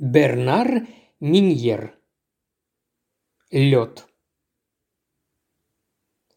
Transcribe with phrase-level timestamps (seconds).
[0.00, 0.86] Бернар
[1.18, 1.92] Миньер.
[3.50, 4.06] Лед.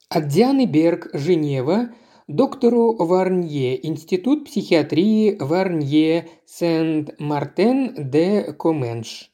[0.09, 1.93] От Дианы Берг, Женева,
[2.27, 9.31] доктору Варнье, Институт психиатрии Варнье Сент-Мартен де Коменш.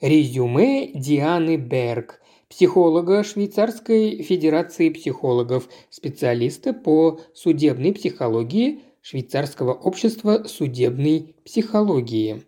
[0.00, 12.42] Резюме Дианы Берг, психолога Швейцарской Федерации психологов, специалиста по судебной психологии Швейцарского общества судебной психологии.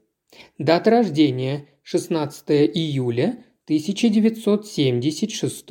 [0.59, 5.67] Дата рождения– 16 июля 1976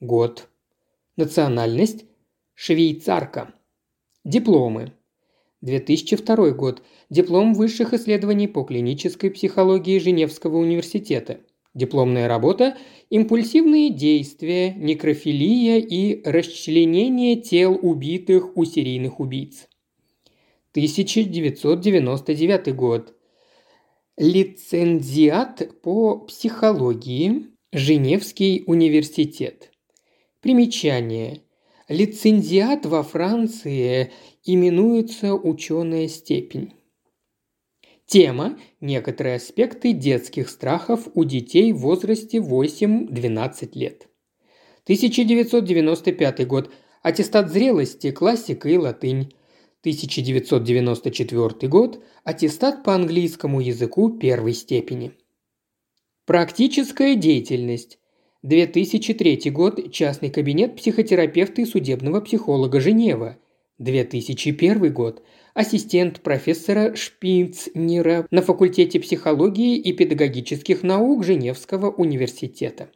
[0.00, 0.48] год.
[1.16, 2.04] Национальность–
[2.54, 3.54] швейцарка.
[4.24, 4.92] Дипломы.
[5.62, 6.82] 2002 год.
[7.10, 11.40] Диплом высших исследований по клинической психологии Женевского университета.
[11.74, 12.76] Дипломная работа
[13.10, 19.68] «Импульсивные действия, некрофилия и расчленение тел убитых у серийных убийц».
[20.72, 23.14] 1999 год.
[24.20, 29.70] Лицензиат по психологии, Женевский университет.
[30.40, 31.42] Примечание.
[31.86, 34.10] Лицензиат во Франции
[34.42, 36.72] именуется ученая степень.
[38.06, 44.08] Тема– некоторые аспекты детских страхов у детей в возрасте 8-12 лет.
[44.82, 46.72] 1995 год.
[47.04, 49.32] Аттестат зрелости, классика и латынь.
[49.82, 55.12] 1994 год, аттестат по английскому языку первой степени.
[56.26, 58.00] Практическая деятельность.
[58.42, 63.38] 2003 год, частный кабинет психотерапевта и судебного психолога Женева.
[63.78, 65.22] 2001 год,
[65.54, 72.90] ассистент профессора Шпицнера на факультете психологии и педагогических наук Женевского университета.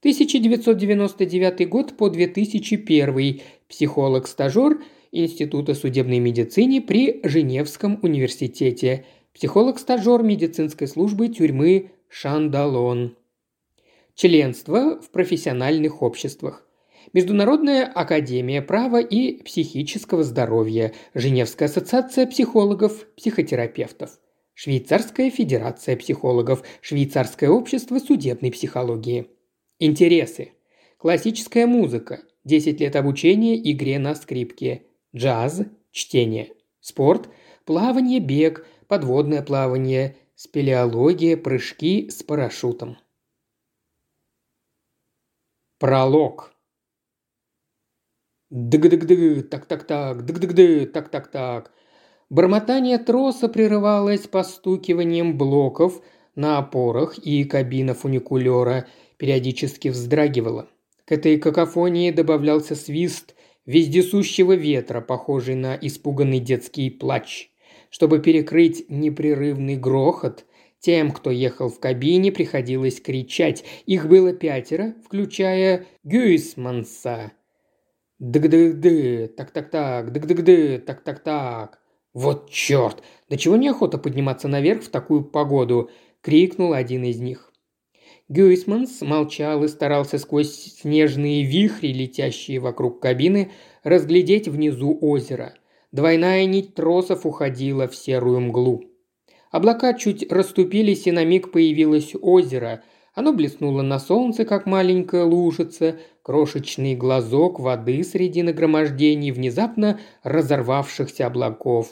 [0.00, 11.90] 1999 год по 2001 психолог-стажер– Института судебной медицины при Женевском университете, психолог-стажер медицинской службы тюрьмы
[12.08, 13.16] Шандалон.
[14.14, 16.64] Членство в профессиональных обществах.
[17.12, 24.10] Международная академия права и психического здоровья, Женевская ассоциация психологов, психотерапевтов,
[24.54, 29.26] Швейцарская федерация психологов, Швейцарское общество судебной психологии.
[29.80, 30.52] Интересы.
[30.98, 32.20] Классическая музыка.
[32.44, 34.84] 10 лет обучения игре на скрипке
[35.14, 37.28] джаз, чтение, спорт,
[37.64, 42.96] плавание, бег, подводное плавание, спелеология, прыжки с парашютом.
[45.78, 46.52] Пролог.
[48.50, 51.72] Дыг-дыг-дыг, так-так-так, дыг-дыг-дыг, так-так-так.
[52.30, 56.02] Бормотание троса прерывалось постукиванием блоков
[56.34, 58.86] на опорах, и кабина фуникулера
[59.18, 60.68] периодически вздрагивала.
[61.04, 63.34] К этой какофонии добавлялся свист
[63.66, 67.50] вездесущего ветра, похожий на испуганный детский плач.
[67.90, 70.44] Чтобы перекрыть непрерывный грохот,
[70.78, 73.64] тем, кто ехал в кабине, приходилось кричать.
[73.86, 77.32] Их было пятеро, включая Гюйсманса.
[78.18, 81.78] «Дыг-дыг-ды, так-так-так, дыг-дыг-ды, так-так-так».
[82.12, 83.02] «Вот черт!
[83.28, 85.90] Да чего неохота подниматься наверх в такую погоду?»–
[86.20, 87.49] крикнул один из них.
[88.30, 93.50] Гюйсманс молчал и старался сквозь снежные вихри, летящие вокруг кабины,
[93.82, 95.54] разглядеть внизу озеро.
[95.90, 98.84] Двойная нить тросов уходила в серую мглу.
[99.50, 102.84] Облака чуть расступились, и на миг появилось озеро.
[103.14, 111.90] Оно блеснуло на солнце, как маленькая лужица, крошечный глазок воды среди нагромождений внезапно разорвавшихся облаков.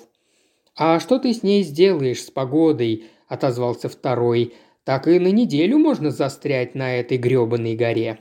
[0.77, 4.55] «А что ты с ней сделаешь, с погодой?»– отозвался второй–
[4.89, 8.21] так и на неделю можно застрять на этой грёбаной горе.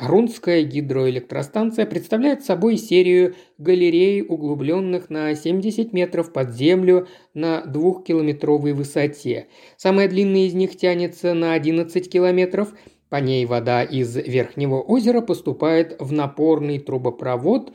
[0.00, 9.46] Рунская гидроэлектростанция представляет собой серию галерей, углубленных на 70 метров под землю на двухкилометровой высоте.
[9.76, 12.74] Самая длинная из них тянется на 11 километров.
[13.08, 17.72] По ней вода из верхнего озера поступает в напорный трубопровод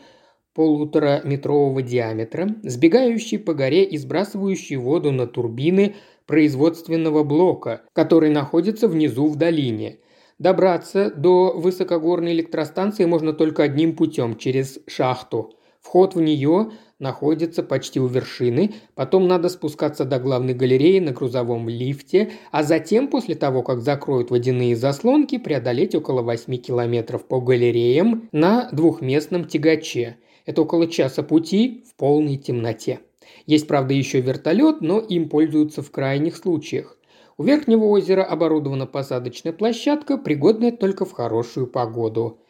[0.54, 5.96] полутораметрового диаметра, сбегающий по горе и сбрасывающий воду на турбины–
[6.28, 10.00] производственного блока, который находится внизу в долине.
[10.38, 15.54] Добраться до высокогорной электростанции можно только одним путем– через шахту.
[15.82, 21.70] Вход в нее находится почти у вершины, потом надо спускаться до главной галереи на грузовом
[21.70, 28.28] лифте, а затем, после того, как закроют водяные заслонки, преодолеть около 8 километров по галереям
[28.32, 30.18] на двухместном тягаче.
[30.46, 33.00] Это около часа пути в полной темноте.
[33.46, 36.98] Есть, правда, еще вертолет, но им пользуются в крайних случаях.
[37.38, 42.42] У верхнего озера оборудована посадочная площадка, пригодная только в хорошую погоду.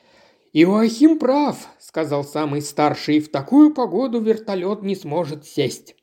[0.54, 5.96] «Иоахим прав»,– сказал самый старший,– «в такую погоду вертолет не сможет сесть».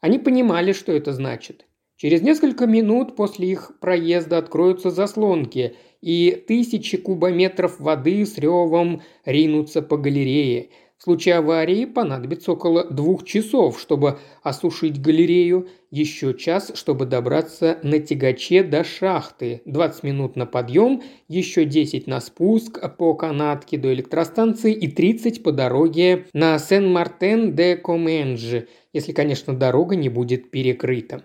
[0.00, 1.66] Они понимали, что это значит.
[1.96, 9.82] Через несколько минут после их проезда откроются заслонки, и тысячи кубометров воды с ревом ринутся
[9.82, 17.04] по галерее– в случае аварии понадобится около двух часов, чтобы осушить галерею, еще час, чтобы
[17.04, 23.76] добраться на тягаче до шахты, 20 минут на подъем, еще 10 на спуск по канатке
[23.76, 31.24] до электростанции и 30 по дороге на Сен-Мартен-де-Коменж, если, конечно, дорога не будет перекрыта.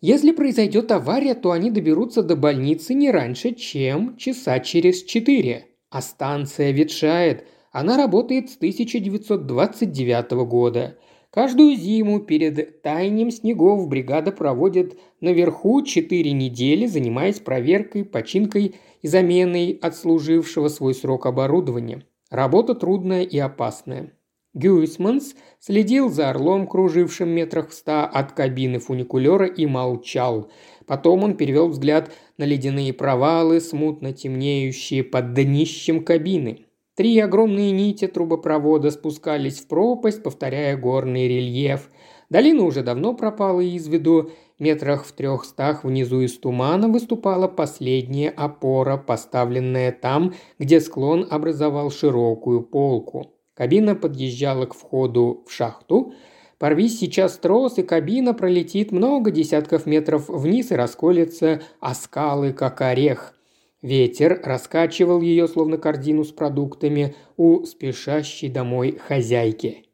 [0.00, 5.66] Если произойдет авария, то они доберутся до больницы не раньше, чем часа через четыре.
[5.90, 10.96] А станция ветшает– она работает с 1929 года.
[11.30, 19.78] Каждую зиму перед таянием снегов бригада проводит наверху 4 недели, занимаясь проверкой, починкой и заменой
[19.82, 22.04] отслужившего свой срок оборудования.
[22.30, 24.14] Работа трудная и опасная.
[24.54, 30.50] Гюйсманс следил за орлом, кружившим метрах в ста от кабины фуникулера и молчал.
[30.86, 36.65] Потом он перевел взгляд на ледяные провалы, смутно темнеющие под днищем кабины.
[36.96, 41.90] Три огромные нити трубопровода спускались в пропасть, повторяя горный рельеф.
[42.30, 44.30] Долина уже давно пропала из виду.
[44.58, 52.62] Метрах в трехстах внизу из тумана выступала последняя опора, поставленная там, где склон образовал широкую
[52.62, 53.26] полку.
[53.52, 56.14] Кабина подъезжала к входу в шахту.
[56.58, 62.80] Порвись сейчас трос, и кабина пролетит много десятков метров вниз и расколется о скалы, как
[62.80, 63.35] орех.
[63.82, 69.84] Ветер раскачивал ее, словно корзину с продуктами, у спешащей домой хозяйки.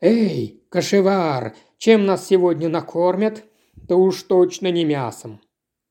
[0.00, 3.44] «Эй, кошевар, чем нас сегодня накормят?»
[3.74, 5.40] «Да уж точно не мясом».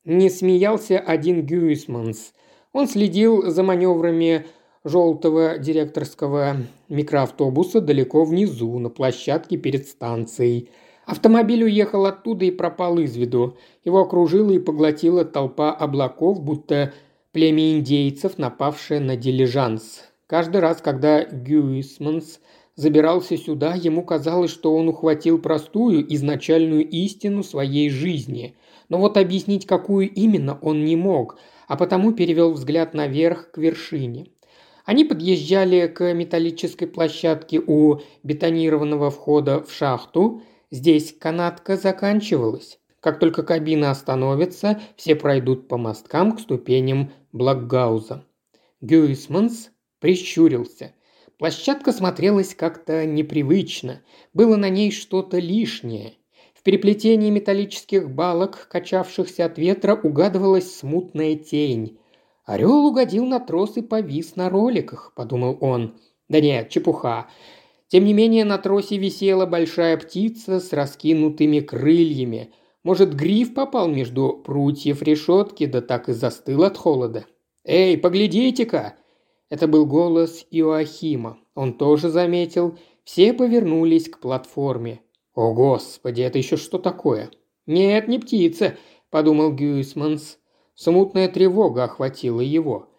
[0.05, 2.33] Не смеялся один Гюйсманс.
[2.73, 4.45] Он следил за маневрами
[4.83, 6.57] желтого директорского
[6.89, 10.69] микроавтобуса далеко внизу, на площадке перед станцией.
[11.05, 13.57] Автомобиль уехал оттуда и пропал из виду.
[13.83, 16.93] Его окружила и поглотила толпа облаков, будто
[17.31, 20.03] племя индейцев, напавшее на дилижанс.
[20.27, 22.39] Каждый раз, когда Гюисманс
[22.75, 28.55] забирался сюда, ему казалось, что он ухватил простую изначальную истину своей жизни.
[28.89, 31.37] Но вот объяснить, какую именно, он не мог,
[31.67, 34.27] а потому перевел взгляд наверх к вершине.
[34.83, 40.41] Они подъезжали к металлической площадке у бетонированного входа в шахту.
[40.69, 42.80] Здесь канатка заканчивалась.
[43.01, 48.23] Как только кабина остановится, все пройдут по мосткам к ступеням Блокгауза.
[48.79, 50.93] Гюисманс прищурился.
[51.39, 54.03] Площадка смотрелась как-то непривычно.
[54.33, 56.13] Было на ней что-то лишнее.
[56.53, 61.97] В переплетении металлических балок, качавшихся от ветра, угадывалась смутная тень.
[62.45, 65.95] «Орел угодил на трос и повис на роликах»,– подумал он.
[66.29, 67.27] «Да нет, чепуха.
[67.87, 72.53] Тем не менее на тросе висела большая птица с раскинутыми крыльями–
[72.83, 77.25] может, гриф попал между прутьев решетки, да так и застыл от холода.
[77.63, 78.95] «Эй, поглядите-ка!»
[79.49, 81.37] Это был голос Иоахима.
[81.55, 82.77] Он тоже заметил.
[83.03, 85.01] Все повернулись к платформе.
[85.35, 87.29] «О, Господи, это еще что такое?»
[87.67, 88.77] «Нет, не птица»,–
[89.09, 90.39] подумал Гюйсманс.
[90.73, 92.89] Смутная тревога охватила его.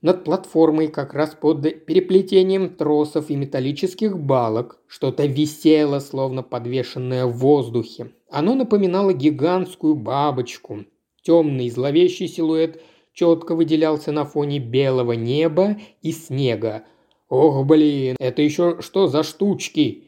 [0.00, 7.38] Над платформой, как раз под переплетением тросов и металлических балок, что-то висело, словно подвешенное в
[7.38, 8.12] воздухе.
[8.30, 10.84] Оно напоминало гигантскую бабочку.
[11.22, 12.80] Темный зловещий силуэт
[13.12, 16.84] четко выделялся на фоне белого неба и снега.
[17.28, 20.04] «Ох, блин, это еще что за штучки?»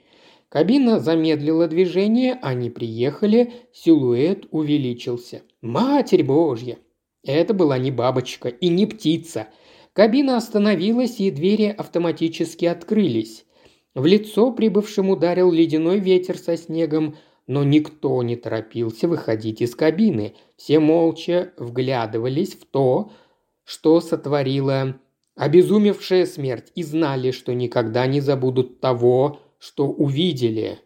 [0.48, 5.42] Кабина замедлила движение, они приехали, силуэт увеличился.
[5.60, 6.78] «Матерь Божья!»
[7.22, 9.48] Это была не бабочка и не птица.
[9.92, 13.44] Кабина остановилась, и двери автоматически открылись.
[13.94, 17.16] В лицо прибывшим ударил ледяной ветер со снегом–
[17.50, 20.34] но никто не торопился выходить из кабины.
[20.54, 23.10] Все молча вглядывались в то,
[23.64, 25.00] что сотворила
[25.34, 30.78] обезумевшая смерть, и знали, что никогда не забудут того, что увидели.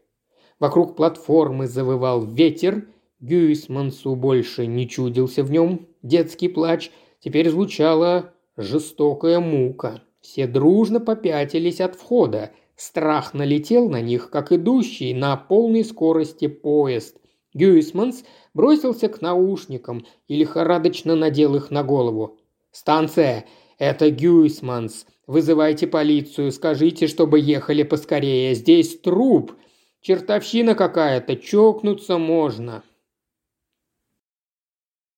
[0.58, 2.88] Вокруг платформы завывал ветер,
[3.20, 10.02] Гюйсмансу больше не чудился в нем детский плач, теперь звучала жестокая мука.
[10.20, 17.16] Все дружно попятились от входа– Страх налетел на них, как идущий на полной скорости поезд.
[17.52, 22.38] Гюисманс бросился к наушникам и лихорадочно надел их на голову.
[22.72, 23.46] «Станция!
[23.78, 25.06] Это Гюисманс!
[25.26, 28.54] Вызывайте полицию, скажите, чтобы ехали поскорее.
[28.54, 29.52] Здесь труп!
[30.00, 32.82] Чертовщина какая-то, чокнуться можно!»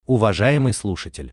[0.04, 1.32] Уважаемый слушатель,